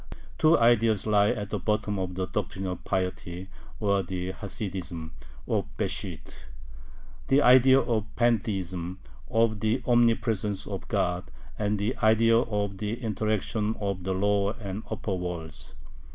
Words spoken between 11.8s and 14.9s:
idea of the interaction of the lower and